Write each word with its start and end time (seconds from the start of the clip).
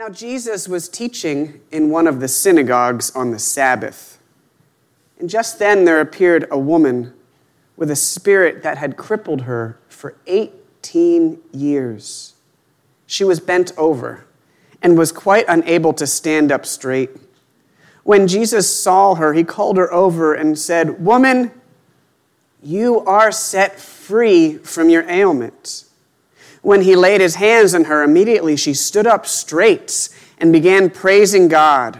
Now, 0.00 0.08
Jesus 0.08 0.66
was 0.66 0.88
teaching 0.88 1.60
in 1.70 1.90
one 1.90 2.06
of 2.06 2.20
the 2.20 2.26
synagogues 2.26 3.14
on 3.14 3.32
the 3.32 3.38
Sabbath. 3.38 4.18
And 5.18 5.28
just 5.28 5.58
then 5.58 5.84
there 5.84 6.00
appeared 6.00 6.46
a 6.50 6.58
woman 6.58 7.12
with 7.76 7.90
a 7.90 7.96
spirit 7.96 8.62
that 8.62 8.78
had 8.78 8.96
crippled 8.96 9.42
her 9.42 9.78
for 9.90 10.16
18 10.26 11.38
years. 11.52 12.32
She 13.06 13.24
was 13.24 13.40
bent 13.40 13.72
over 13.76 14.24
and 14.80 14.96
was 14.96 15.12
quite 15.12 15.44
unable 15.48 15.92
to 15.92 16.06
stand 16.06 16.50
up 16.50 16.64
straight. 16.64 17.10
When 18.02 18.26
Jesus 18.26 18.74
saw 18.74 19.16
her, 19.16 19.34
he 19.34 19.44
called 19.44 19.76
her 19.76 19.92
over 19.92 20.32
and 20.32 20.58
said, 20.58 21.04
Woman, 21.04 21.50
you 22.62 23.00
are 23.00 23.30
set 23.30 23.78
free 23.78 24.56
from 24.56 24.88
your 24.88 25.06
ailment. 25.10 25.84
When 26.62 26.82
he 26.82 26.94
laid 26.94 27.20
his 27.20 27.36
hands 27.36 27.74
on 27.74 27.84
her, 27.84 28.02
immediately 28.02 28.56
she 28.56 28.74
stood 28.74 29.06
up 29.06 29.26
straight 29.26 30.08
and 30.38 30.52
began 30.52 30.90
praising 30.90 31.48
God. 31.48 31.98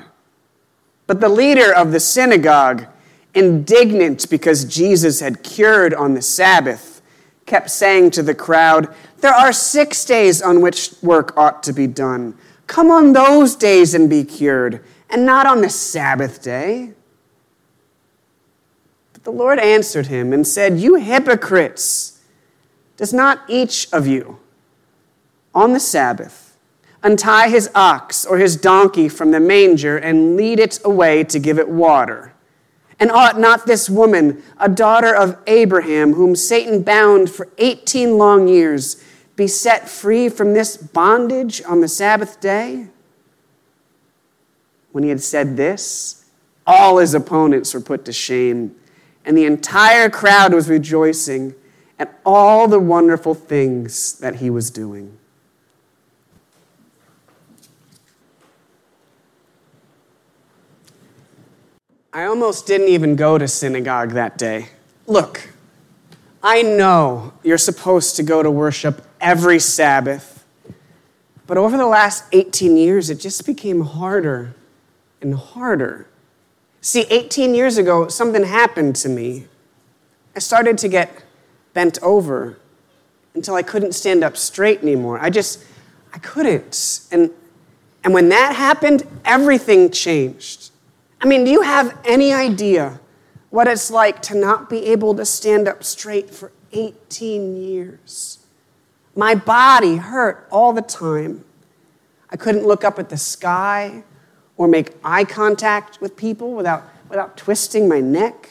But 1.07 1.21
the 1.21 1.29
leader 1.29 1.75
of 1.75 1.93
the 1.93 2.01
synagogue, 2.01 2.87
indignant 3.35 4.29
because 4.29 4.65
Jesus 4.65 5.21
had 5.21 5.43
cured 5.43 5.95
on 5.95 6.15
the 6.15 6.23
Sabbath, 6.23 7.01
kept 7.47 7.71
saying 7.71 8.11
to 8.13 8.23
the 8.23 8.35
crowd, 8.35 8.95
There 9.19 9.33
are 9.33 9.53
six 9.53 10.05
days 10.05 10.43
on 10.43 10.61
which 10.61 10.93
work 11.03 11.37
ought 11.37 11.63
to 11.65 11.73
be 11.73 11.87
done. 11.87 12.37
Come 12.67 12.91
on 12.91 13.13
those 13.13 13.57
days 13.57 13.95
and 13.95 14.09
be 14.09 14.25
cured, 14.25 14.85
and 15.09 15.27
not 15.27 15.47
on 15.47 15.61
the 15.61 15.71
Sabbath 15.71 16.43
day. 16.43 16.93
But 19.13 19.25
the 19.25 19.33
Lord 19.33 19.59
answered 19.59 20.07
him 20.07 20.33
and 20.33 20.47
said, 20.47 20.79
You 20.79 20.95
hypocrites! 20.97 22.21
Does 22.97 23.13
not 23.13 23.43
each 23.49 23.89
of 23.93 24.07
you 24.07 24.39
on 25.55 25.73
the 25.73 25.81
Sabbath 25.81 26.51
untie 27.03 27.49
his 27.49 27.71
ox 27.75 28.25
or 28.25 28.39
his 28.39 28.57
donkey 28.57 29.09
from 29.09 29.31
the 29.31 29.41
manger 29.41 29.97
and 29.97 30.37
lead 30.37 30.61
it 30.61 30.79
away 30.85 31.25
to 31.25 31.39
give 31.39 31.59
it 31.59 31.69
water? 31.69 32.35
And 32.99 33.11
ought 33.11 33.39
not 33.39 33.67
this 33.67 33.89
woman, 33.89 34.43
a 34.59 34.69
daughter 34.69 35.15
of 35.15 35.39
Abraham, 35.47 36.13
whom 36.13 36.37
Satan 36.37 36.83
bound 36.83 37.31
for 37.31 37.49
18 37.57 38.19
long 38.19 38.47
years, 38.47 39.03
be 39.37 39.47
set 39.47 39.89
free 39.89 40.29
from 40.29 40.53
this 40.53 40.77
bondage 40.77 41.63
on 41.65 41.81
the 41.81 41.89
Sabbath 41.89 42.41
day? 42.41 42.89
When 44.93 45.03
he 45.03 45.09
had 45.09 45.23
said 45.23 45.57
this, 45.57 46.27
all 46.67 46.99
his 46.99 47.15
opponents 47.15 47.73
were 47.73 47.81
put 47.81 48.05
to 48.05 48.13
shame, 48.13 48.77
and 49.25 49.37
the 49.37 49.47
entire 49.47 50.11
crowd 50.11 50.53
was 50.53 50.69
rejoicing 50.69 51.55
at 51.99 52.21
all 52.25 52.69
the 52.69 52.81
wonderful 52.81 53.35
things 53.35 54.19
that 54.19 54.37
he 54.37 54.51
was 54.51 54.71
doing. 54.71 55.17
I 62.13 62.25
almost 62.25 62.67
didn't 62.67 62.89
even 62.89 63.15
go 63.15 63.39
to 63.39 63.47
synagogue 63.47 64.11
that 64.13 64.37
day. 64.37 64.69
Look, 65.07 65.53
I 66.43 66.63
know 66.63 67.35
you're 67.45 67.59
supposed 67.59 68.17
to 68.17 68.25
go 68.25 68.43
to 68.43 68.51
worship 68.51 69.07
every 69.21 69.61
Sabbath, 69.61 70.45
but 71.47 71.57
over 71.57 71.77
the 71.77 71.87
last 71.87 72.25
18 72.33 72.77
years, 72.77 73.11
it 73.11 73.21
just 73.21 73.47
became 73.47 73.83
harder 73.83 74.55
and 75.21 75.37
harder. 75.37 76.09
See, 76.81 77.03
18 77.11 77.55
years 77.55 77.79
ago, 77.79 78.09
something 78.09 78.43
happened 78.43 78.97
to 78.97 79.09
me. 79.09 79.47
I 80.35 80.41
started 80.41 80.79
to 80.79 80.89
get 80.89 81.23
bent 81.75 82.01
over 82.03 82.59
until 83.35 83.55
I 83.55 83.63
couldn't 83.63 83.93
stand 83.93 84.25
up 84.25 84.37
straight 84.37 84.83
anymore. 84.83 85.21
I 85.21 85.31
just, 85.31 85.65
I 86.13 86.19
couldn't. 86.19 87.03
And, 87.13 87.31
and 88.03 88.13
when 88.13 88.31
that 88.31 88.57
happened, 88.57 89.07
everything 89.25 89.93
changed. 89.93 90.70
I 91.21 91.27
mean, 91.27 91.45
do 91.45 91.51
you 91.51 91.63
have 91.63 91.99
any 92.05 92.33
idea 92.33 92.99
what 93.51 93.69
it's 93.69 93.91
like 93.91 94.23
to 94.23 94.35
not 94.35 94.71
be 94.71 94.87
able 94.87 95.15
to 95.17 95.25
stand 95.25 95.69
up 95.69 95.85
straight 95.85 96.31
for 96.31 96.51
18 96.73 97.57
years? 97.57 98.39
My 99.15 99.35
body 99.35 99.97
hurt 99.97 100.47
all 100.51 100.73
the 100.73 100.83
time. 100.83 101.45
I 102.31 102.37
couldn't 102.37 102.65
look 102.65 102.85
up 102.85 102.99
at 102.99 103.11
the 103.11 103.19
sky 103.19 104.05
or 104.57 104.67
make 104.67 104.95
eye 105.05 105.25
contact 105.25 106.01
with 106.01 106.17
people 106.17 106.53
without, 106.53 106.85
without 107.09 107.37
twisting 107.37 107.89
my 107.89 108.01
neck. 108.01 108.49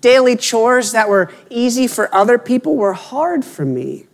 Daily 0.00 0.36
chores 0.36 0.92
that 0.92 1.08
were 1.08 1.32
easy 1.48 1.86
for 1.86 2.14
other 2.14 2.36
people 2.36 2.76
were 2.76 2.94
hard 2.94 3.44
for 3.44 3.64
me. 3.64 4.06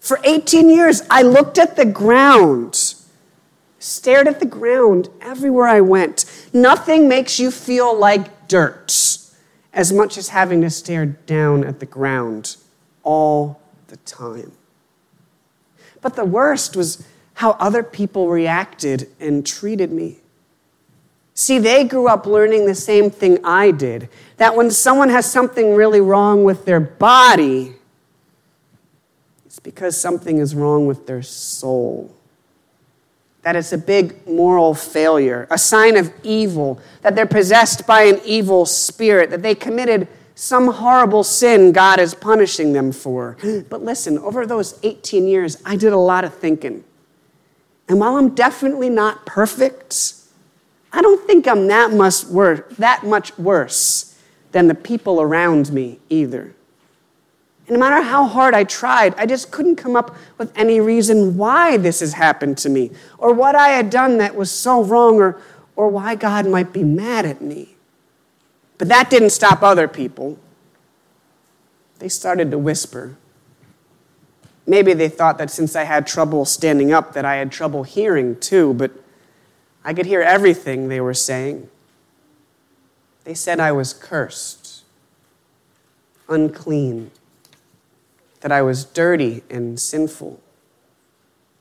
For 0.00 0.20
18 0.24 0.68
years, 0.68 1.02
I 1.10 1.22
looked 1.22 1.58
at 1.58 1.76
the 1.76 1.84
ground 1.84 2.94
stared 3.84 4.26
at 4.26 4.40
the 4.40 4.46
ground 4.46 5.10
everywhere 5.20 5.66
I 5.66 5.82
went. 5.82 6.24
Nothing 6.54 7.06
makes 7.06 7.38
you 7.38 7.50
feel 7.50 7.96
like 7.96 8.48
dirt 8.48 9.18
as 9.74 9.92
much 9.92 10.16
as 10.16 10.28
having 10.28 10.62
to 10.62 10.70
stare 10.70 11.04
down 11.04 11.64
at 11.64 11.80
the 11.80 11.86
ground 11.86 12.56
all 13.02 13.60
the 13.88 13.98
time. 13.98 14.52
But 16.00 16.16
the 16.16 16.24
worst 16.24 16.76
was 16.76 17.06
how 17.34 17.52
other 17.52 17.82
people 17.82 18.28
reacted 18.28 19.08
and 19.20 19.46
treated 19.46 19.92
me. 19.92 20.16
See, 21.34 21.58
they 21.58 21.84
grew 21.84 22.08
up 22.08 22.24
learning 22.26 22.64
the 22.64 22.74
same 22.74 23.10
thing 23.10 23.44
I 23.44 23.70
did 23.70 24.08
that 24.38 24.56
when 24.56 24.70
someone 24.70 25.10
has 25.10 25.30
something 25.30 25.74
really 25.74 26.00
wrong 26.00 26.44
with 26.44 26.64
their 26.64 26.80
body, 26.80 27.74
it's 29.44 29.58
because 29.58 30.00
something 30.00 30.38
is 30.38 30.54
wrong 30.54 30.86
with 30.86 31.06
their 31.06 31.22
soul 31.22 32.14
that 33.44 33.56
it's 33.56 33.72
a 33.72 33.78
big 33.78 34.26
moral 34.26 34.74
failure, 34.74 35.46
a 35.50 35.58
sign 35.58 35.96
of 35.96 36.12
evil, 36.22 36.80
that 37.02 37.14
they're 37.14 37.26
possessed 37.26 37.86
by 37.86 38.02
an 38.02 38.20
evil 38.24 38.64
spirit, 38.66 39.30
that 39.30 39.42
they 39.42 39.54
committed 39.54 40.08
some 40.34 40.66
horrible 40.66 41.22
sin 41.22 41.70
God 41.70 42.00
is 42.00 42.14
punishing 42.14 42.72
them 42.72 42.90
for. 42.90 43.36
But 43.68 43.82
listen, 43.82 44.18
over 44.18 44.46
those 44.46 44.78
18 44.82 45.28
years, 45.28 45.58
I 45.64 45.76
did 45.76 45.92
a 45.92 45.98
lot 45.98 46.24
of 46.24 46.34
thinking. 46.34 46.84
And 47.86 48.00
while 48.00 48.16
I'm 48.16 48.34
definitely 48.34 48.88
not 48.88 49.26
perfect, 49.26 50.14
I 50.90 51.02
don't 51.02 51.24
think 51.26 51.46
I'm 51.46 51.66
that 51.68 51.92
much 51.92 52.24
worse, 52.24 52.62
that 52.78 53.04
much 53.04 53.36
worse 53.38 54.18
than 54.52 54.68
the 54.68 54.74
people 54.74 55.20
around 55.20 55.70
me 55.70 55.98
either. 56.08 56.54
And 57.66 57.74
no 57.74 57.80
matter 57.80 58.02
how 58.02 58.26
hard 58.26 58.54
I 58.54 58.64
tried, 58.64 59.14
I 59.16 59.24
just 59.24 59.50
couldn't 59.50 59.76
come 59.76 59.96
up 59.96 60.14
with 60.36 60.52
any 60.56 60.80
reason 60.80 61.36
why 61.36 61.78
this 61.78 62.00
has 62.00 62.12
happened 62.12 62.58
to 62.58 62.68
me, 62.68 62.90
or 63.16 63.32
what 63.32 63.54
I 63.54 63.68
had 63.68 63.88
done 63.88 64.18
that 64.18 64.34
was 64.34 64.50
so 64.50 64.82
wrong, 64.82 65.18
or, 65.18 65.40
or 65.74 65.88
why 65.88 66.14
God 66.14 66.46
might 66.46 66.72
be 66.72 66.84
mad 66.84 67.24
at 67.24 67.40
me. 67.40 67.76
But 68.76 68.88
that 68.88 69.08
didn't 69.08 69.30
stop 69.30 69.62
other 69.62 69.88
people. 69.88 70.38
They 72.00 72.08
started 72.08 72.50
to 72.50 72.58
whisper. 72.58 73.16
Maybe 74.66 74.92
they 74.92 75.08
thought 75.08 75.38
that 75.38 75.50
since 75.50 75.74
I 75.74 75.84
had 75.84 76.06
trouble 76.06 76.44
standing 76.44 76.92
up, 76.92 77.14
that 77.14 77.24
I 77.24 77.36
had 77.36 77.50
trouble 77.50 77.84
hearing 77.84 78.38
too, 78.40 78.74
but 78.74 78.90
I 79.84 79.94
could 79.94 80.06
hear 80.06 80.20
everything 80.20 80.88
they 80.88 81.00
were 81.00 81.14
saying. 81.14 81.68
They 83.24 83.34
said 83.34 83.58
I 83.58 83.72
was 83.72 83.94
cursed, 83.94 84.82
unclean 86.28 87.10
that 88.44 88.52
I 88.52 88.60
was 88.60 88.84
dirty 88.84 89.42
and 89.48 89.80
sinful. 89.80 90.38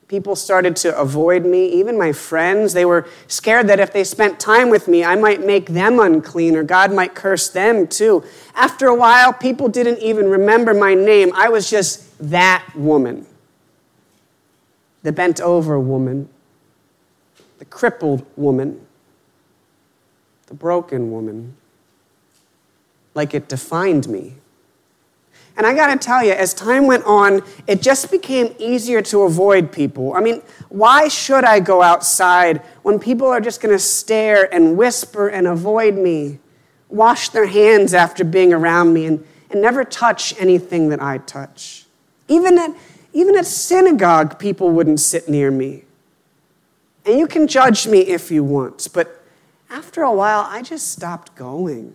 People 0.10 0.36
started 0.36 0.76
to 0.76 0.94
avoid 1.00 1.46
me, 1.46 1.66
even 1.66 1.98
my 1.98 2.12
friends. 2.12 2.74
They 2.74 2.84
were 2.84 3.08
scared 3.30 3.68
that 3.68 3.80
if 3.80 3.94
they 3.94 4.04
spent 4.04 4.38
time 4.38 4.70
with 4.70 4.90
me, 4.90 5.02
I 5.02 5.16
might 5.16 5.46
make 5.46 5.68
them 5.68 5.98
unclean 5.98 6.58
or 6.58 6.64
God 6.64 6.92
might 6.92 7.16
curse 7.16 7.48
them 7.48 7.88
too. 7.88 8.22
After 8.54 8.88
a 8.88 8.96
while, 8.96 9.32
people 9.32 9.70
didn't 9.70 10.00
even 10.00 10.30
remember 10.30 10.74
my 10.74 10.94
name. 10.94 11.32
I 11.34 11.48
was 11.48 11.70
just 11.70 12.18
that 12.30 12.68
woman 12.76 13.28
the 15.04 15.14
bent 15.14 15.40
over 15.40 15.80
woman, 15.80 16.28
the 17.60 17.66
crippled 17.66 18.26
woman, 18.36 18.86
the 20.48 20.54
broken 20.54 21.12
woman, 21.12 21.56
like 23.14 23.34
it 23.34 23.48
defined 23.48 24.10
me. 24.10 24.36
And 25.56 25.68
I 25.68 25.76
got 25.76 25.88
to 25.88 25.98
tell 25.98 26.24
you, 26.24 26.32
as 26.32 26.54
time 26.54 26.88
went 26.88 27.04
on, 27.06 27.44
it 27.68 27.82
just 27.82 28.10
became 28.10 28.56
easier 28.58 29.02
to 29.04 29.22
avoid 29.22 29.72
people. 29.72 30.14
I 30.14 30.20
mean, 30.20 30.42
why 30.70 31.08
should 31.08 31.44
I 31.44 31.60
go 31.60 31.84
outside 31.84 32.58
when 32.82 32.98
people 32.98 33.28
are 33.28 33.40
just 33.40 33.62
going 33.62 33.74
to 33.74 33.80
stare 33.80 34.52
and 34.54 34.76
whisper 34.76 35.28
and 35.28 35.46
avoid 35.46 35.94
me, 35.94 36.40
wash 36.90 37.30
their 37.30 37.46
hands 37.46 37.94
after 37.94 38.24
being 38.24 38.52
around 38.52 38.94
me, 38.94 39.06
and, 39.06 39.24
and 39.52 39.62
never 39.62 39.84
touch 39.84 40.34
anything 40.40 40.90
that 40.90 41.02
I 41.02 41.20
touch? 41.20 41.86
Even 42.28 42.58
at, 42.58 42.72
even 43.14 43.38
at 43.38 43.46
synagogue, 43.46 44.40
people 44.40 44.72
wouldn't 44.72 45.00
sit 45.00 45.30
near 45.30 45.52
me. 45.52 45.84
And 47.06 47.20
you 47.20 47.28
can 47.28 47.46
judge 47.48 47.86
me 47.86 48.00
if 48.00 48.32
you 48.32 48.44
want, 48.44 48.88
but 48.92 49.24
after 49.70 50.02
a 50.02 50.12
while, 50.12 50.48
I 50.48 50.64
just 50.64 50.92
stopped 50.92 51.36
going. 51.36 51.94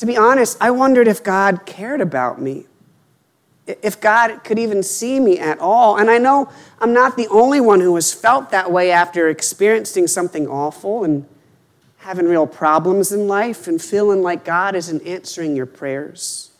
To 0.00 0.06
be 0.06 0.16
honest, 0.16 0.56
I 0.62 0.70
wondered 0.70 1.08
if 1.08 1.22
God 1.22 1.66
cared 1.66 2.00
about 2.00 2.40
me. 2.40 2.64
if 3.66 4.00
God 4.00 4.42
could 4.44 4.58
even 4.58 4.82
see 4.82 5.20
me 5.20 5.38
at 5.38 5.58
all. 5.58 5.98
And 5.98 6.10
I 6.10 6.16
know 6.16 6.50
I'm 6.80 6.94
not 6.94 7.18
the 7.18 7.28
only 7.28 7.60
one 7.60 7.80
who 7.80 7.94
has 7.96 8.14
felt 8.14 8.50
that 8.50 8.72
way 8.72 8.90
after 8.90 9.28
experiencing 9.28 10.06
something 10.06 10.48
awful 10.48 11.04
and 11.04 11.26
having 11.98 12.24
real 12.24 12.46
problems 12.46 13.12
in 13.12 13.28
life 13.28 13.68
and 13.68 13.80
feeling 13.80 14.22
like 14.22 14.42
God 14.42 14.74
isn't 14.74 15.06
answering 15.06 15.54
your 15.54 15.66
prayers. 15.66 16.50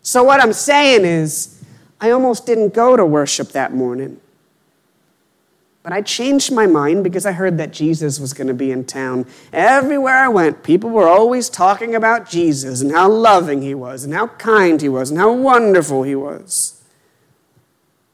So, 0.00 0.24
what 0.24 0.40
I'm 0.40 0.54
saying 0.54 1.04
is, 1.04 1.62
I 2.00 2.12
almost 2.12 2.46
didn't 2.46 2.72
go 2.72 2.96
to 2.96 3.04
worship 3.04 3.50
that 3.50 3.74
morning. 3.74 4.20
But 5.84 5.92
I 5.92 6.00
changed 6.00 6.50
my 6.50 6.66
mind 6.66 7.04
because 7.04 7.26
I 7.26 7.32
heard 7.32 7.58
that 7.58 7.70
Jesus 7.70 8.18
was 8.18 8.32
going 8.32 8.46
to 8.46 8.54
be 8.54 8.72
in 8.72 8.86
town. 8.86 9.26
Everywhere 9.52 10.14
I 10.14 10.28
went, 10.28 10.62
people 10.62 10.88
were 10.88 11.06
always 11.06 11.50
talking 11.50 11.94
about 11.94 12.28
Jesus 12.28 12.80
and 12.80 12.90
how 12.90 13.10
loving 13.10 13.60
he 13.60 13.74
was, 13.74 14.02
and 14.02 14.14
how 14.14 14.28
kind 14.28 14.80
he 14.80 14.88
was, 14.88 15.10
and 15.10 15.20
how 15.20 15.34
wonderful 15.34 16.02
he 16.02 16.14
was. 16.14 16.82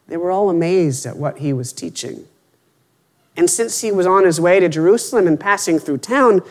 They 0.09 0.17
were 0.17 0.33
all 0.33 0.51
amazed 0.51 1.07
at 1.07 1.17
what 1.17 1.39
he 1.39 1.53
was 1.53 1.73
teaching. 1.73 2.27
And 3.37 3.49
since 3.49 3.83
he 3.83 3.93
was 3.93 4.05
on 4.05 4.25
his 4.25 4.41
way 4.41 4.59
to 4.59 4.69
Jerusalem 4.69 5.29
and 5.29 5.39
passing 5.39 5.79
through 5.79 5.99
town, 5.99 6.43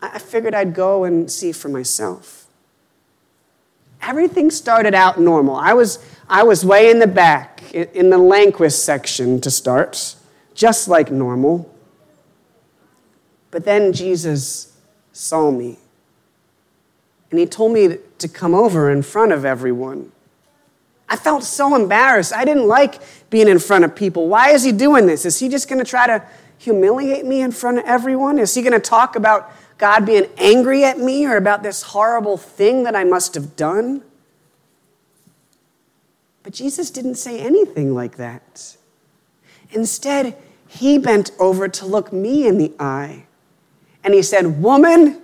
I 0.00 0.20
figured 0.20 0.54
I'd 0.54 0.74
go 0.74 1.02
and 1.02 1.28
see 1.28 1.50
for 1.50 1.68
myself. 1.68 2.46
Everything 4.00 4.52
started 4.52 4.94
out 4.94 5.20
normal. 5.20 5.56
I 5.56 5.72
was, 5.72 5.98
I 6.28 6.44
was 6.44 6.64
way 6.64 6.88
in 6.88 7.00
the 7.00 7.08
back, 7.08 7.74
in 7.74 8.10
the 8.10 8.18
Lanquist 8.18 8.78
section 8.78 9.40
to 9.40 9.50
start 9.50 10.14
just 10.58 10.88
like 10.88 11.12
normal. 11.12 11.72
But 13.52 13.64
then 13.64 13.92
Jesus 13.92 14.76
saw 15.12 15.52
me. 15.52 15.78
And 17.30 17.38
he 17.38 17.46
told 17.46 17.72
me 17.72 17.98
to 18.18 18.28
come 18.28 18.54
over 18.54 18.90
in 18.90 19.02
front 19.02 19.30
of 19.30 19.44
everyone. 19.44 20.10
I 21.08 21.14
felt 21.14 21.44
so 21.44 21.76
embarrassed. 21.76 22.32
I 22.32 22.44
didn't 22.44 22.66
like 22.66 23.00
being 23.30 23.46
in 23.46 23.60
front 23.60 23.84
of 23.84 23.94
people. 23.94 24.26
Why 24.26 24.50
is 24.50 24.64
he 24.64 24.72
doing 24.72 25.06
this? 25.06 25.24
Is 25.24 25.38
he 25.38 25.48
just 25.48 25.68
going 25.68 25.78
to 25.78 25.88
try 25.88 26.08
to 26.08 26.24
humiliate 26.58 27.24
me 27.24 27.40
in 27.40 27.52
front 27.52 27.78
of 27.78 27.84
everyone? 27.84 28.40
Is 28.40 28.52
he 28.52 28.60
going 28.62 28.72
to 28.72 28.80
talk 28.80 29.14
about 29.14 29.52
God 29.78 30.04
being 30.04 30.28
angry 30.38 30.84
at 30.84 30.98
me 30.98 31.24
or 31.24 31.36
about 31.36 31.62
this 31.62 31.82
horrible 31.82 32.36
thing 32.36 32.82
that 32.82 32.96
I 32.96 33.04
must 33.04 33.34
have 33.36 33.54
done? 33.54 34.02
But 36.42 36.52
Jesus 36.52 36.90
didn't 36.90 37.14
say 37.14 37.38
anything 37.38 37.94
like 37.94 38.16
that. 38.16 38.76
Instead, 39.70 40.36
he 40.68 40.98
bent 40.98 41.32
over 41.40 41.66
to 41.66 41.86
look 41.86 42.12
me 42.12 42.46
in 42.46 42.58
the 42.58 42.72
eye. 42.78 43.24
And 44.04 44.14
he 44.14 44.22
said, 44.22 44.62
Woman, 44.62 45.20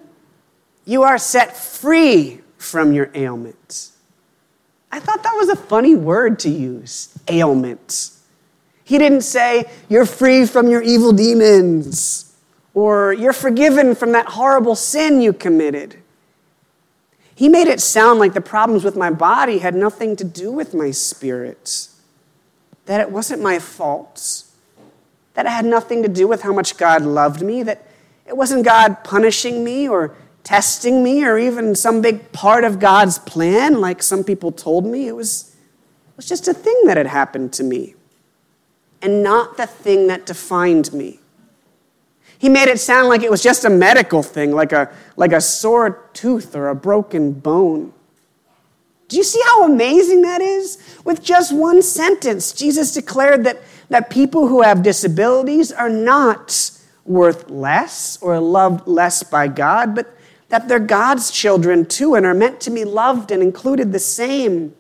you 0.87 1.03
are 1.03 1.19
set 1.19 1.57
free 1.57 2.41
from 2.57 2.93
your 2.93 3.11
ailments. 3.15 3.93
I 4.91 5.01
thought 5.01 5.23
that 5.23 5.35
was 5.35 5.51
a 5.51 5.57
funny 5.57 5.95
word 5.95 6.39
to 6.41 6.51
use, 6.51 7.17
ailments. 7.29 8.23
He 8.85 8.99
didn't 8.99 9.21
say, 9.21 9.65
You're 9.89 10.07
free 10.07 10.47
from 10.47 10.69
your 10.69 10.83
evil 10.83 11.13
demons, 11.13 12.35
or 12.73 13.13
You're 13.13 13.33
forgiven 13.33 13.95
from 13.95 14.13
that 14.13 14.27
horrible 14.27 14.75
sin 14.75 15.21
you 15.21 15.35
committed. 15.35 15.97
He 17.35 17.49
made 17.49 17.67
it 17.67 17.81
sound 17.81 18.19
like 18.19 18.33
the 18.33 18.41
problems 18.41 18.85
with 18.85 18.97
my 18.97 19.11
body 19.11 19.59
had 19.59 19.75
nothing 19.75 20.17
to 20.17 20.25
do 20.25 20.53
with 20.53 20.73
my 20.73 20.91
spirit, 20.91 21.89
that 22.87 23.01
it 23.01 23.11
wasn't 23.11 23.43
my 23.43 23.59
fault 23.59 24.45
that 25.35 25.47
it 25.47 25.51
had 25.51 25.65
nothing 25.65 26.03
to 26.03 26.09
do 26.09 26.27
with 26.27 26.43
how 26.43 26.53
much 26.53 26.77
God 26.77 27.03
loved 27.03 27.43
me, 27.43 27.63
that 27.65 27.87
it 28.27 28.37
wasn't 28.37 28.65
God 28.65 29.05
punishing 29.05 29.63
me 29.63 29.89
or 29.89 30.15
testing 30.45 31.03
me 31.03 31.25
or 31.25 31.39
even 31.39 31.75
some 31.75 32.01
big 32.01 32.31
part 32.33 32.65
of 32.65 32.79
God's 32.79 33.19
plan, 33.19 33.81
like 33.81 34.03
some 34.03 34.25
people 34.25 34.53
told 34.53 34.87
me. 34.87 35.09
It 35.09 35.17
was, 35.17 35.55
it 36.09 36.17
was 36.17 36.27
just 36.27 36.49
a 36.49 36.55
thing 36.55 36.83
that 36.85 36.97
had 36.97 37.07
happened 37.07 37.53
to 37.55 37.65
me 37.65 37.95
and 39.03 39.23
not 39.23 39.57
the 39.57 39.67
thing 39.67 40.07
that 40.07 40.27
defined 40.27 40.93
me. 40.93 41.21
He 42.39 42.49
made 42.49 42.69
it 42.69 42.79
sound 42.79 43.09
like 43.09 43.23
it 43.23 43.31
was 43.31 43.43
just 43.43 43.65
a 43.65 43.71
medical 43.71 44.23
thing, 44.23 44.53
like 44.53 44.73
a, 44.73 44.95
like 45.17 45.33
a 45.33 45.41
sore 45.41 46.09
tooth 46.13 46.55
or 46.55 46.69
a 46.69 46.75
broken 46.75 47.33
bone. 47.33 47.93
Do 49.09 49.17
you 49.17 49.25
see 49.25 49.41
how 49.45 49.65
amazing 49.65 50.23
that 50.23 50.41
is? 50.41 50.79
With 51.05 51.23
just 51.23 51.53
one 51.53 51.83
sentence, 51.83 52.53
Jesus 52.53 52.93
declared 52.93 53.45
that 53.45 53.59
that 53.89 54.11
people 54.11 54.49
who 54.49 54.63
have 54.63 54.83
disabilities 54.83 55.71
are 55.73 55.89
not 55.89 56.71
worth 57.05 57.51
less 57.51 58.19
or 58.23 58.41
loved 58.41 58.89
less 58.89 59.23
by 59.23 59.49
God, 59.49 59.95
but 59.95 60.17
that 60.49 60.69
they're 60.69 60.79
God's 60.79 61.31
children 61.31 61.85
too 61.85 62.15
and 62.15 62.25
are 62.25 62.35
meant 62.35 62.61
to 62.63 62.71
be 62.71 62.85
loved 62.85 63.31
and 63.31 63.43
included 63.43 63.93
the 63.93 63.99
same. 63.99 64.75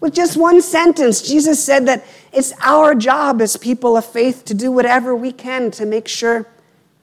With 0.00 0.14
just 0.14 0.36
one 0.36 0.62
sentence, 0.62 1.20
Jesus 1.20 1.62
said 1.62 1.86
that 1.86 2.04
it's 2.32 2.52
our 2.62 2.94
job 2.94 3.42
as 3.42 3.56
people 3.56 3.96
of 3.96 4.06
faith 4.06 4.44
to 4.46 4.54
do 4.54 4.72
whatever 4.72 5.14
we 5.14 5.32
can 5.32 5.70
to 5.72 5.84
make 5.84 6.08
sure 6.08 6.46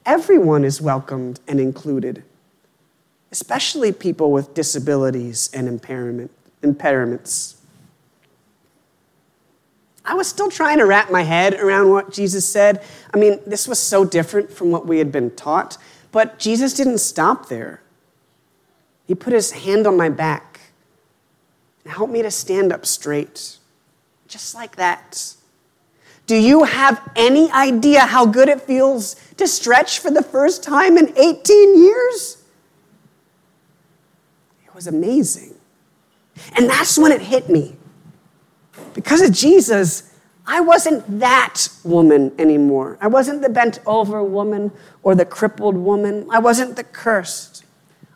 everyone 0.05 0.63
is 0.63 0.81
welcomed 0.81 1.39
and 1.47 1.59
included, 1.59 2.23
especially 3.31 3.91
people 3.91 4.31
with 4.31 4.55
disabilities 4.55 5.49
and 5.53 5.67
impairment, 5.67 6.31
impairments. 6.73 7.55
I 10.07 10.13
was 10.13 10.27
still 10.27 10.49
trying 10.49 10.77
to 10.77 10.85
wrap 10.85 11.11
my 11.11 11.23
head 11.23 11.55
around 11.55 11.89
what 11.89 12.13
Jesus 12.13 12.47
said. 12.47 12.81
I 13.13 13.17
mean, 13.17 13.39
this 13.45 13.67
was 13.67 13.77
so 13.77 14.05
different 14.05 14.49
from 14.49 14.71
what 14.71 14.87
we 14.87 14.99
had 14.99 15.11
been 15.11 15.31
taught, 15.31 15.77
but 16.13 16.39
Jesus 16.39 16.73
didn't 16.73 16.99
stop 16.99 17.49
there. 17.49 17.81
He 19.05 19.15
put 19.15 19.33
his 19.33 19.51
hand 19.51 19.85
on 19.85 19.97
my 19.97 20.07
back 20.07 20.59
and 21.83 21.93
helped 21.93 22.13
me 22.13 22.21
to 22.21 22.31
stand 22.31 22.71
up 22.71 22.85
straight, 22.85 23.57
just 24.29 24.55
like 24.55 24.77
that. 24.77 25.35
Do 26.25 26.35
you 26.35 26.63
have 26.63 27.01
any 27.15 27.51
idea 27.51 28.01
how 28.01 28.25
good 28.25 28.47
it 28.49 28.61
feels 28.61 29.15
to 29.37 29.47
stretch 29.47 29.99
for 29.99 30.11
the 30.11 30.23
first 30.23 30.63
time 30.63 30.97
in 30.97 31.17
18 31.17 31.81
years? 31.81 32.43
It 34.65 34.75
was 34.75 34.87
amazing. 34.87 35.56
And 36.55 36.69
that's 36.69 36.97
when 36.97 37.11
it 37.11 37.21
hit 37.21 37.49
me. 37.49 37.75
Because 38.93 39.21
of 39.21 39.31
Jesus, 39.31 40.13
I 40.45 40.61
wasn't 40.61 41.19
that 41.19 41.67
woman 41.83 42.31
anymore. 42.39 42.97
I 43.01 43.07
wasn't 43.07 43.41
the 43.41 43.49
bent 43.49 43.79
over 43.85 44.23
woman 44.23 44.71
or 45.03 45.13
the 45.13 45.25
crippled 45.25 45.75
woman. 45.75 46.25
I 46.31 46.39
wasn't 46.39 46.77
the 46.77 46.85
cursed, 46.85 47.65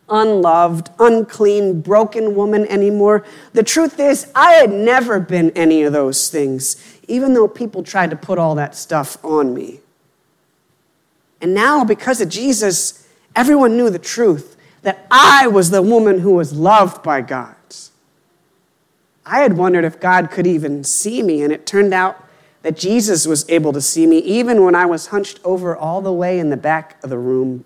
unloved, 0.08 0.90
unclean, 0.98 1.82
broken 1.82 2.34
woman 2.34 2.66
anymore. 2.68 3.26
The 3.52 3.64
truth 3.64 4.00
is, 4.00 4.32
I 4.34 4.54
had 4.54 4.72
never 4.72 5.20
been 5.20 5.52
any 5.52 5.84
of 5.84 5.92
those 5.92 6.30
things, 6.30 7.00
even 7.08 7.34
though 7.34 7.50
people 7.50 7.84
tried 7.84 8.12
to 8.12 8.16
put 8.16 8.40
all 8.40 8.56
that 8.56 8.76
stuff 8.76 9.24
on 9.26 9.54
me. 9.54 9.82
And 11.42 11.54
now, 11.54 11.84
because 11.84 12.22
of 12.22 12.30
Jesus, 12.30 13.08
everyone 13.36 13.76
knew 13.76 13.90
the 13.90 14.00
truth 14.00 14.56
that 14.84 15.06
I 15.12 15.48
was 15.48 15.70
the 15.70 15.82
woman 15.82 16.20
who 16.20 16.32
was 16.32 16.54
loved 16.54 17.04
by 17.04 17.22
God. 17.22 17.56
I 19.26 19.42
had 19.42 19.58
wondered 19.58 19.86
if 19.86 20.00
God 20.00 20.32
could 20.32 20.48
even 20.48 20.84
see 20.84 21.22
me, 21.22 21.42
and 21.42 21.54
it 21.54 21.66
turned 21.66 21.94
out 21.94 22.28
that 22.64 22.78
Jesus 22.78 23.26
was 23.26 23.48
able 23.50 23.74
to 23.74 23.82
see 23.82 24.06
me 24.06 24.20
even 24.20 24.64
when 24.64 24.76
I 24.76 24.86
was 24.86 25.08
hunched 25.08 25.40
over 25.44 25.76
all 25.76 26.02
the 26.02 26.14
way 26.14 26.40
in 26.40 26.50
the 26.50 26.58
back 26.58 27.04
of 27.04 27.10
the 27.10 27.18
room. 27.18 27.66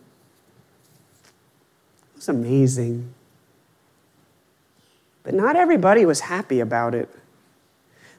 It 2.13 2.17
was 2.17 2.29
amazing. 2.29 3.13
But 5.23 5.33
not 5.33 5.55
everybody 5.55 6.05
was 6.05 6.21
happy 6.21 6.59
about 6.59 6.93
it. 6.95 7.09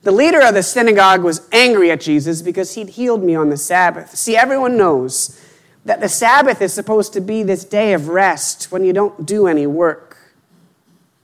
The 0.03 0.13
leader 0.13 0.41
of 0.41 0.55
the 0.55 0.63
synagogue 0.63 1.23
was 1.25 1.49
angry 1.51 1.91
at 1.91 2.01
Jesus 2.01 2.43
because 2.43 2.75
he'd 2.75 2.91
healed 2.91 3.25
me 3.25 3.35
on 3.35 3.51
the 3.51 3.57
Sabbath. 3.57 4.15
See, 4.17 4.37
everyone 4.37 4.77
knows 4.77 5.41
that 5.85 6.01
the 6.01 6.09
Sabbath 6.09 6.63
is 6.63 6.73
supposed 6.73 7.13
to 7.15 7.21
be 7.21 7.43
this 7.43 7.65
day 7.65 7.93
of 7.93 8.09
rest 8.09 8.71
when 8.71 8.85
you 8.85 8.93
don't 8.93 9.27
do 9.27 9.47
any 9.47 9.67
work. 9.67 10.06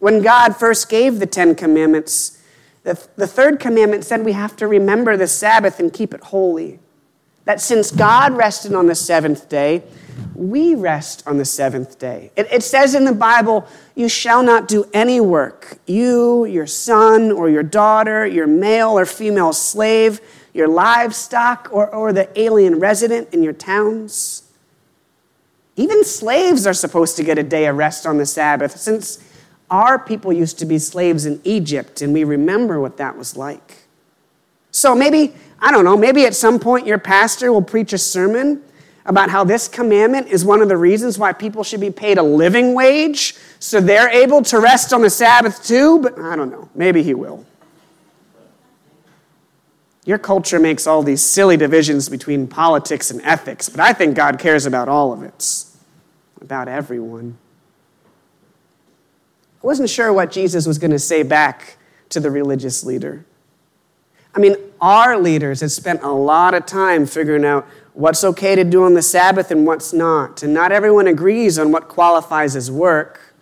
When 0.03 0.21
God 0.21 0.57
first 0.57 0.89
gave 0.89 1.21
the 1.21 1.27
Ten 1.27 1.55
Commandments, 1.55 2.43
the, 2.83 3.01
the 3.15 3.29
third 3.29 3.61
commandment 3.61 4.05
said 4.05 4.25
we 4.25 4.33
have 4.33 4.57
to 4.57 4.67
remember 4.67 5.17
the 5.17 5.29
Sabbath 5.29 5.79
and 5.79 5.93
keep 5.93 6.13
it 6.13 6.21
holy. 6.25 6.81
That 7.45 7.61
since 7.61 7.93
God 7.93 8.33
rested 8.33 8.75
on 8.75 8.89
the 8.89 8.97
seventh 8.97 9.49
day, 9.49 9.85
we 10.35 10.75
rest 10.75 11.23
on 11.25 11.39
the 11.39 11.45
seventh 11.45 12.01
day. 12.01 12.33
It, 12.35 12.49
it, 12.51 12.65
says 12.65 12.97
in 12.97 13.05
the 13.05 13.15
Bible, 13.15 13.65
you 13.95 14.09
shall 14.09 14.43
not 14.43 14.67
do 14.67 14.91
any 14.93 15.21
work. 15.21 15.79
You, 15.87 16.47
your 16.47 16.67
son 16.67 17.31
or 17.31 17.49
your 17.49 17.63
daughter, 17.63 18.27
your 18.27 18.49
male 18.49 18.99
or 18.99 19.07
female 19.07 19.53
slave, 19.53 20.21
your 20.53 20.67
livestock, 20.67 21.69
or, 21.71 21.89
or 21.95 22.13
the 22.13 22.29
alien 22.37 22.81
resident 22.81 23.33
in 23.33 23.45
your 23.45 23.53
towns. 23.53 24.51
Even 25.77 26.03
slaves 26.03 26.67
are 26.67 26.75
supposed 26.75 27.17
to 27.19 27.23
get 27.23 27.39
a 27.39 27.45
day 27.45 27.67
of 27.67 27.77
rest 27.77 28.05
on 28.05 28.19
the 28.19 28.27
Sabbath, 28.27 28.77
since 28.77 29.29
our 29.73 29.99
people 29.99 30.33
used 30.33 30.59
to 30.59 30.67
be 30.67 30.79
slaves 30.79 31.25
in 31.25 31.41
Egypt, 31.45 32.03
and 32.03 32.13
we 32.13 32.25
remember 32.25 32.79
what 32.79 32.99
that 32.99 33.17
was 33.17 33.37
like. 33.37 33.79
So 34.71 34.95
maybe, 34.95 35.35
I 35.59 35.73
don't 35.73 35.85
know, 35.85 35.97
maybe 35.97 36.27
at 36.27 36.35
some 36.35 36.61
point 36.61 36.87
your 36.87 36.99
pastor 36.99 37.51
will 37.51 37.63
preach 37.63 37.95
a 37.95 37.99
sermon 37.99 38.63
about 39.07 39.31
how 39.31 39.45
this 39.45 39.69
commandment 39.69 40.29
is 40.29 40.45
one 40.45 40.61
of 40.61 40.69
the 40.69 40.77
reasons 40.77 41.19
why 41.19 41.33
people 41.33 41.65
should 41.65 41.81
be 41.81 41.91
paid 41.91 42.19
a 42.19 42.23
living 42.23 42.75
wage 42.75 43.35
so 43.59 43.81
they're 43.81 44.11
able 44.11 44.43
to 44.43 44.61
rest 44.61 44.93
on 44.93 45.01
the 45.01 45.11
Sabbath 45.11 45.65
too, 45.65 45.99
but 46.01 46.19
I 46.19 46.37
don't 46.37 46.51
know. 46.51 46.69
Maybe 46.75 47.03
he 47.03 47.15
will. 47.15 47.45
Your 50.05 50.19
culture 50.19 50.61
makes 50.61 50.87
all 50.87 51.03
these 51.03 51.23
silly 51.23 51.57
divisions 51.57 52.11
between 52.11 52.47
politics 52.47 53.11
and 53.11 53.23
ethics, 53.23 53.71
but 53.71 53.81
I 53.81 53.95
think 53.95 54.17
God 54.17 54.39
cares 54.39 54.67
about 54.67 54.89
all 54.89 55.13
of 55.13 55.23
it, 55.23 55.65
about 56.43 56.69
everyone. 56.69 57.39
I 59.63 59.67
wasn't 59.67 59.91
sure 59.91 60.13
what 60.13 60.33
Jesus 60.33 60.67
was 60.67 60.79
going 60.79 60.91
to 60.91 60.99
say 60.99 61.23
back 61.23 61.77
to 62.09 62.19
the 62.19 62.31
religious 62.31 62.83
leader. 62.83 63.25
I 64.35 64.41
mean, 64.41 64.57
our 64.81 65.19
leaders 65.19 65.61
have 65.61 65.71
spent 65.71 66.03
a 66.03 66.11
lot 66.11 66.55
of 66.55 66.67
time 66.67 67.07
figuring 67.07 67.45
out 67.45 67.69
what's 67.93 68.25
okay 68.25 68.57
to 68.57 68.65
do 68.65 68.83
on 68.83 68.95
the 68.95 69.03
Sabbath 69.03 69.51
and 69.51 69.67
what's 69.67 69.93
not. 69.93 70.43
And 70.43 70.53
not 70.53 70.73
everyone 70.73 71.07
agrees 71.07 71.59
on 71.59 71.71
what 71.71 71.89
qualifies 71.89 72.57
as 72.57 72.71
work. 72.71 73.35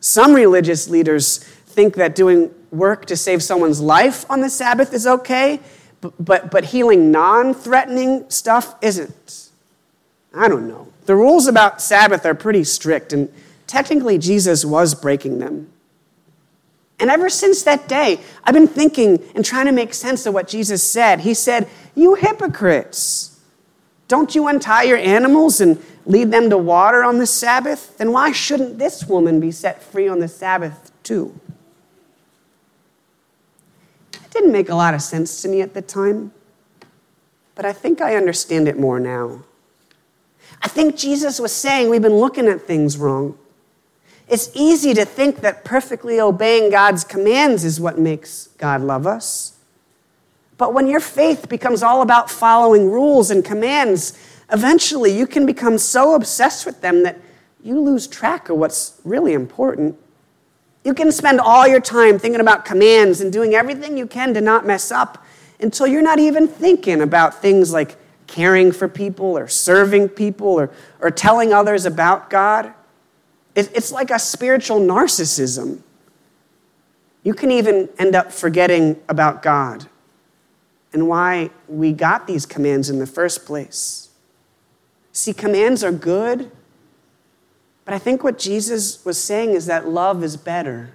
Some 0.00 0.34
religious 0.34 0.88
leaders 0.88 1.38
think 1.38 1.94
that 1.94 2.14
doing 2.14 2.52
work 2.70 3.06
to 3.06 3.16
save 3.16 3.42
someone's 3.42 3.80
life 3.80 4.28
on 4.30 4.40
the 4.40 4.50
Sabbath 4.50 4.92
is 4.92 5.06
okay, 5.06 5.60
but, 6.00 6.12
but, 6.22 6.50
but 6.50 6.66
healing 6.66 7.10
non 7.10 7.54
threatening 7.54 8.28
stuff 8.28 8.74
isn't. 8.82 9.48
I 10.34 10.48
don't 10.48 10.68
know. 10.68 10.88
The 11.06 11.14
rules 11.14 11.46
about 11.46 11.80
Sabbath 11.80 12.26
are 12.26 12.34
pretty 12.34 12.64
strict, 12.64 13.12
and 13.12 13.32
technically, 13.74 14.18
Jesus 14.18 14.64
was 14.64 14.94
breaking 14.94 15.40
them. 15.40 15.68
And 17.00 17.10
ever 17.10 17.28
since 17.28 17.64
that 17.64 17.88
day, 17.88 18.20
I've 18.44 18.54
been 18.54 18.68
thinking 18.68 19.20
and 19.34 19.44
trying 19.44 19.66
to 19.66 19.72
make 19.72 19.92
sense 19.92 20.26
of 20.26 20.32
what 20.32 20.46
Jesus 20.46 20.80
said. 20.80 21.20
He 21.20 21.34
said, 21.34 21.68
You 21.96 22.14
hypocrites, 22.14 23.40
don't 24.06 24.32
you 24.32 24.46
untie 24.46 24.84
your 24.84 24.98
animals 24.98 25.60
and 25.60 25.82
lead 26.06 26.30
them 26.30 26.50
to 26.50 26.56
water 26.56 27.02
on 27.02 27.18
the 27.18 27.26
Sabbath? 27.26 27.98
Then 27.98 28.12
why 28.12 28.30
shouldn't 28.30 28.78
this 28.78 29.06
woman 29.06 29.40
be 29.40 29.50
set 29.50 29.82
free 29.82 30.06
on 30.06 30.20
the 30.20 30.28
Sabbath 30.28 30.92
too? 31.02 31.38
It 34.12 34.30
didn't 34.30 34.52
make 34.52 34.68
a 34.68 34.76
lot 34.76 34.94
of 34.94 35.02
sense 35.02 35.42
to 35.42 35.48
me 35.48 35.62
at 35.62 35.74
the 35.74 35.82
time, 35.82 36.32
but 37.56 37.64
I 37.64 37.72
think 37.72 38.00
I 38.00 38.14
understand 38.14 38.68
it 38.68 38.78
more 38.78 39.00
now. 39.00 39.42
I 40.62 40.68
think 40.68 40.96
Jesus 40.96 41.40
was 41.40 41.50
saying 41.52 41.90
we've 41.90 42.00
been 42.00 42.14
looking 42.14 42.46
at 42.46 42.62
things 42.62 42.96
wrong. 42.96 43.36
It's 44.28 44.50
easy 44.54 44.94
to 44.94 45.04
think 45.04 45.40
that 45.40 45.64
perfectly 45.64 46.20
obeying 46.20 46.70
God's 46.70 47.04
commands 47.04 47.64
is 47.64 47.80
what 47.80 47.98
makes 47.98 48.48
God 48.58 48.80
love 48.80 49.06
us. 49.06 49.54
But 50.56 50.72
when 50.72 50.86
your 50.86 51.00
faith 51.00 51.48
becomes 51.48 51.82
all 51.82 52.00
about 52.00 52.30
following 52.30 52.90
rules 52.90 53.30
and 53.30 53.44
commands, 53.44 54.18
eventually 54.52 55.16
you 55.16 55.26
can 55.26 55.46
become 55.46 55.78
so 55.78 56.14
obsessed 56.14 56.64
with 56.64 56.80
them 56.80 57.02
that 57.02 57.18
you 57.62 57.80
lose 57.80 58.06
track 58.06 58.48
of 58.48 58.56
what's 58.56 59.00
really 59.04 59.32
important. 59.32 59.96
You 60.84 60.94
can 60.94 61.10
spend 61.10 61.40
all 61.40 61.66
your 61.66 61.80
time 61.80 62.18
thinking 62.18 62.40
about 62.40 62.64
commands 62.64 63.20
and 63.20 63.32
doing 63.32 63.54
everything 63.54 63.96
you 63.96 64.06
can 64.06 64.34
to 64.34 64.40
not 64.40 64.66
mess 64.66 64.92
up 64.92 65.24
until 65.60 65.86
you're 65.86 66.02
not 66.02 66.18
even 66.18 66.46
thinking 66.46 67.00
about 67.00 67.40
things 67.40 67.72
like 67.72 67.96
caring 68.26 68.70
for 68.70 68.88
people 68.88 69.36
or 69.36 69.48
serving 69.48 70.10
people 70.10 70.48
or, 70.48 70.70
or 71.00 71.10
telling 71.10 71.52
others 71.52 71.86
about 71.86 72.30
God. 72.30 72.72
It's 73.54 73.92
like 73.92 74.10
a 74.10 74.18
spiritual 74.18 74.80
narcissism. 74.80 75.80
You 77.22 77.34
can 77.34 77.50
even 77.50 77.88
end 77.98 78.14
up 78.14 78.32
forgetting 78.32 79.00
about 79.08 79.42
God 79.42 79.88
and 80.92 81.08
why 81.08 81.50
we 81.68 81.92
got 81.92 82.26
these 82.26 82.46
commands 82.46 82.90
in 82.90 82.98
the 82.98 83.06
first 83.06 83.46
place. 83.46 84.10
See, 85.12 85.32
commands 85.32 85.84
are 85.84 85.92
good, 85.92 86.50
but 87.84 87.94
I 87.94 87.98
think 87.98 88.24
what 88.24 88.38
Jesus 88.38 89.04
was 89.04 89.18
saying 89.18 89.50
is 89.50 89.66
that 89.66 89.88
love 89.88 90.24
is 90.24 90.36
better. 90.36 90.92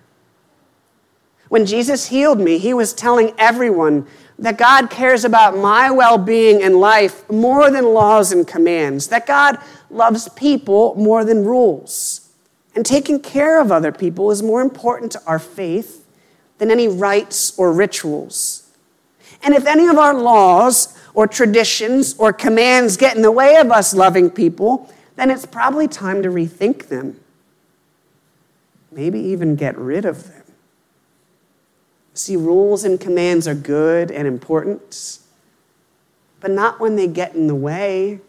When 1.47 1.65
Jesus 1.65 2.07
healed 2.07 2.39
me, 2.39 2.57
he 2.57 2.73
was 2.73 2.93
telling 2.93 3.33
everyone 3.37 4.05
that 4.37 4.57
God 4.57 4.89
cares 4.89 5.25
about 5.25 5.57
my 5.57 5.89
well 5.89 6.17
being 6.17 6.61
and 6.61 6.75
life 6.75 7.29
more 7.29 7.71
than 7.71 7.85
laws 7.85 8.31
and 8.31 8.47
commands, 8.47 9.07
that 9.07 9.25
God 9.25 9.57
loves 9.89 10.29
people 10.29 10.95
more 10.95 11.25
than 11.25 11.43
rules. 11.43 12.28
And 12.75 12.85
taking 12.85 13.19
care 13.19 13.59
of 13.59 13.71
other 13.71 13.91
people 13.91 14.31
is 14.31 14.43
more 14.43 14.61
important 14.61 15.11
to 15.13 15.21
our 15.25 15.39
faith 15.39 16.05
than 16.59 16.69
any 16.69 16.87
rites 16.87 17.57
or 17.57 17.73
rituals. 17.73 18.71
And 19.41 19.53
if 19.53 19.65
any 19.65 19.87
of 19.87 19.97
our 19.97 20.13
laws 20.13 20.97
or 21.13 21.27
traditions 21.27 22.15
or 22.17 22.31
commands 22.31 22.97
get 22.97 23.15
in 23.15 23.21
the 23.21 23.31
way 23.31 23.55
of 23.55 23.71
us 23.71 23.93
loving 23.93 24.29
people, 24.29 24.93
then 25.15 25.31
it's 25.31 25.45
probably 25.45 25.87
time 25.87 26.21
to 26.23 26.29
rethink 26.29 26.87
them. 26.87 27.19
Maybe 28.91 29.19
even 29.19 29.55
get 29.55 29.77
rid 29.77 30.05
of 30.05 30.27
them. 30.27 30.43
See, 32.13 32.35
rules 32.35 32.83
and 32.83 32.99
commands 32.99 33.47
are 33.47 33.55
good 33.55 34.11
and 34.11 34.27
important, 34.27 35.19
but 36.39 36.51
not 36.51 36.79
when 36.79 36.95
they 36.95 37.07
get 37.07 37.33
in 37.33 37.47
the 37.47 37.55
way, 37.55 38.19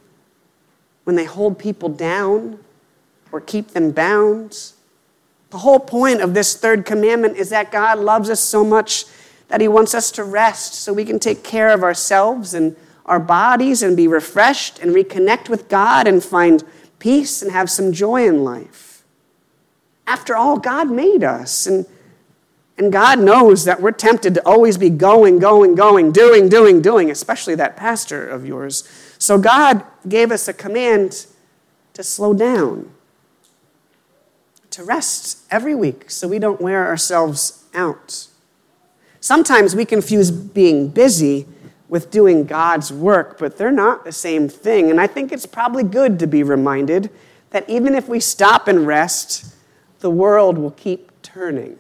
when 1.05 1.17
they 1.17 1.25
hold 1.25 1.59
people 1.59 1.89
down 1.89 2.61
or 3.33 3.41
keep 3.41 3.69
them 3.69 3.91
bound. 3.91 4.73
The 5.51 5.59
whole 5.59 5.81
point 5.81 6.21
of 6.21 6.35
this 6.35 6.57
third 6.57 6.87
commandment 6.87 7.37
is 7.37 7.51
that 7.51 7.73
God 7.73 7.99
loves 7.99 8.31
us 8.31 8.41
so 8.41 8.65
much 8.65 9.05
that 9.49 9.61
He 9.61 9.69
wants 9.69 9.95
us 9.95 10.13
to 10.13 10.25
rest 10.25 10.75
so 10.75 10.93
we 10.93 11.05
can 11.05 11.19
take 11.19 11.43
care 11.43 11.71
of 11.71 11.83
ourselves 11.83 12.55
and 12.55 12.77
our 13.05 13.19
bodies 13.19 13.83
and 13.83 13.97
be 13.97 14.07
refreshed 14.07 14.79
and 14.79 14.95
reconnect 14.95 15.49
with 15.49 15.69
God 15.69 16.07
and 16.07 16.23
find 16.23 16.63
peace 17.01 17.43
and 17.43 17.51
have 17.51 17.69
some 17.69 17.93
joy 17.93 18.27
in 18.27 18.45
life. 18.45 19.03
After 20.07 20.37
all, 20.37 20.59
God 20.59 20.89
made 20.89 21.25
us, 21.25 21.67
and, 21.67 21.87
and 22.79 22.93
God 22.93 23.19
knows 23.19 23.65
that 23.65 23.81
we're 23.81 23.91
tempted 23.91 24.35
to 24.35 24.47
always 24.47 24.79
be 24.79 24.91
going, 24.91 25.41
going, 25.41 25.75
going, 25.75 26.13
doing, 26.13 26.49
doing, 26.49 26.81
doing, 26.81 27.11
especially 27.11 27.57
that 27.57 27.77
pastor 27.77 28.25
of 28.29 28.47
yours. 28.47 28.89
So 29.19 29.39
God 29.39 29.85
gave 30.09 30.31
us 30.31 30.47
a 30.47 30.53
command 30.53 31.27
to 31.95 32.05
slow 32.05 32.33
down 32.33 32.91
to 34.71 34.85
rest 34.85 35.39
every 35.51 35.75
week 35.75 36.11
so 36.11 36.29
we 36.29 36.39
don't 36.39 36.61
wear 36.61 36.87
ourselves 36.87 37.65
out. 37.75 38.29
Sometimes 39.21 39.77
we 39.77 39.85
confuse 39.85 40.31
being 40.31 40.89
busy 40.89 41.47
with 41.89 42.11
doing 42.11 42.45
God's 42.45 42.93
work, 42.93 43.39
but 43.39 43.59
they're 43.59 43.73
not 43.73 44.05
the 44.05 44.13
same 44.13 44.49
thing. 44.49 44.91
And 44.91 45.01
I 45.01 45.07
think 45.07 45.33
it's 45.33 45.45
probably 45.45 45.83
good 45.83 46.19
to 46.21 46.27
be 46.27 46.43
reminded 46.43 47.11
that 47.51 47.69
even 47.69 47.95
if 47.95 48.09
we 48.09 48.21
stop 48.21 48.69
and 48.69 48.87
rest, 48.87 49.55
the 49.99 50.11
world 50.11 50.57
will 50.57 50.71
keep 50.71 51.11
turning. 51.23 51.77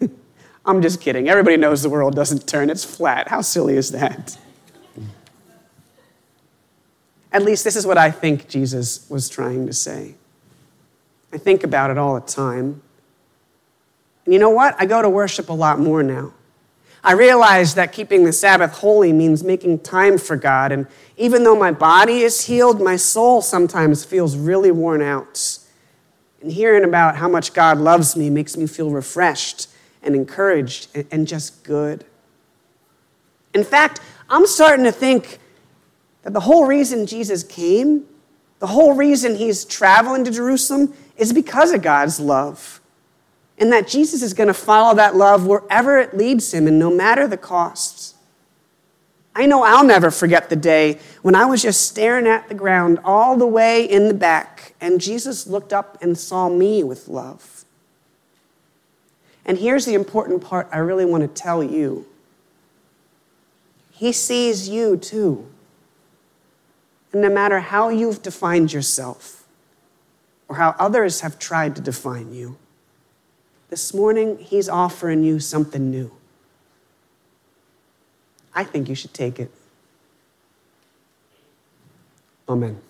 I'm 0.66 0.82
just 0.82 1.00
kidding. 1.00 1.28
Everybody 1.28 1.56
knows 1.56 1.82
the 1.82 1.88
world 1.88 2.14
doesn't 2.14 2.46
turn, 2.46 2.70
it's 2.70 2.84
flat. 2.84 3.28
How 3.28 3.40
silly 3.40 3.76
is 3.76 3.90
that? 3.92 4.38
At 7.32 7.42
least 7.42 7.64
this 7.64 7.76
is 7.76 7.86
what 7.86 7.98
I 7.98 8.10
think 8.10 8.48
Jesus 8.48 9.08
was 9.10 9.28
trying 9.28 9.66
to 9.66 9.72
say. 9.72 10.14
I 11.36 11.38
think 11.38 11.64
about 11.64 11.90
it 11.90 11.98
all 11.98 12.14
the 12.14 12.26
time. 12.26 12.80
And 14.24 14.32
you 14.32 14.40
know 14.40 14.48
what? 14.48 14.74
I 14.78 14.86
go 14.86 15.02
to 15.02 15.10
worship 15.10 15.50
a 15.50 15.52
lot 15.52 15.78
more 15.78 16.02
now. 16.02 16.32
I 17.04 17.12
realize 17.12 17.74
that 17.74 17.92
keeping 17.92 18.24
the 18.24 18.32
Sabbath 18.32 18.78
holy 18.78 19.12
means 19.12 19.44
making 19.44 19.80
time 19.80 20.16
for 20.16 20.36
God. 20.36 20.72
And 20.72 20.86
even 21.18 21.44
though 21.44 21.54
my 21.54 21.72
body 21.72 22.20
is 22.20 22.46
healed, 22.46 22.80
my 22.80 22.96
soul 22.96 23.42
sometimes 23.42 24.02
feels 24.02 24.34
really 24.34 24.70
worn 24.70 25.02
out. 25.02 25.58
And 26.40 26.50
hearing 26.50 26.84
about 26.84 27.16
how 27.16 27.28
much 27.28 27.52
God 27.52 27.76
loves 27.76 28.16
me 28.16 28.30
makes 28.30 28.56
me 28.56 28.66
feel 28.66 28.90
refreshed 28.90 29.68
and 30.02 30.14
encouraged 30.14 30.88
and 31.10 31.28
just 31.28 31.64
good. 31.64 32.06
In 33.52 33.62
fact, 33.62 34.00
I'm 34.30 34.46
starting 34.46 34.86
to 34.86 34.92
think 34.92 35.38
that 36.22 36.32
the 36.32 36.40
whole 36.40 36.64
reason 36.64 37.06
Jesus 37.06 37.42
came, 37.42 38.06
the 38.58 38.68
whole 38.68 38.94
reason 38.94 39.36
he's 39.36 39.66
traveling 39.66 40.24
to 40.24 40.30
Jerusalem, 40.30 40.94
is 41.16 41.32
because 41.32 41.72
of 41.72 41.82
God's 41.82 42.20
love. 42.20 42.80
And 43.58 43.72
that 43.72 43.88
Jesus 43.88 44.22
is 44.22 44.34
going 44.34 44.48
to 44.48 44.54
follow 44.54 44.94
that 44.96 45.16
love 45.16 45.46
wherever 45.46 45.98
it 45.98 46.16
leads 46.16 46.52
him 46.52 46.66
and 46.66 46.78
no 46.78 46.90
matter 46.90 47.26
the 47.26 47.38
costs. 47.38 48.14
I 49.34 49.44
know 49.44 49.62
I'll 49.62 49.84
never 49.84 50.10
forget 50.10 50.48
the 50.48 50.56
day 50.56 50.98
when 51.20 51.34
I 51.34 51.44
was 51.44 51.60
just 51.60 51.86
staring 51.86 52.26
at 52.26 52.48
the 52.48 52.54
ground 52.54 52.98
all 53.04 53.36
the 53.36 53.46
way 53.46 53.84
in 53.84 54.08
the 54.08 54.14
back, 54.14 54.74
and 54.80 54.98
Jesus 54.98 55.46
looked 55.46 55.74
up 55.74 55.98
and 56.02 56.16
saw 56.16 56.48
me 56.48 56.82
with 56.82 57.06
love. 57.06 57.66
And 59.44 59.58
here's 59.58 59.84
the 59.84 59.94
important 59.94 60.42
part 60.42 60.68
I 60.72 60.78
really 60.78 61.04
want 61.04 61.22
to 61.22 61.42
tell 61.42 61.62
you 61.62 62.06
He 63.90 64.10
sees 64.10 64.68
you 64.68 64.96
too. 64.96 65.46
And 67.12 67.22
no 67.22 67.30
matter 67.30 67.60
how 67.60 67.88
you've 67.88 68.22
defined 68.22 68.72
yourself, 68.72 69.45
or 70.48 70.56
how 70.56 70.74
others 70.78 71.20
have 71.20 71.38
tried 71.38 71.74
to 71.76 71.82
define 71.82 72.32
you. 72.32 72.56
This 73.68 73.92
morning, 73.92 74.38
He's 74.38 74.68
offering 74.68 75.24
you 75.24 75.40
something 75.40 75.90
new. 75.90 76.12
I 78.54 78.64
think 78.64 78.88
you 78.88 78.94
should 78.94 79.12
take 79.12 79.38
it. 79.38 79.50
Amen. 82.48 82.80